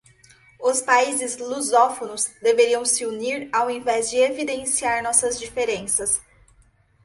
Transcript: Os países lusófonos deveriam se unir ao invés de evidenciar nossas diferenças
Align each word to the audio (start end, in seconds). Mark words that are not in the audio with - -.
Os 0.59 0.81
países 0.81 1.37
lusófonos 1.37 2.25
deveriam 2.41 2.83
se 2.83 3.05
unir 3.05 3.47
ao 3.53 3.69
invés 3.69 4.09
de 4.09 4.17
evidenciar 4.17 5.03
nossas 5.03 5.37
diferenças 5.39 6.19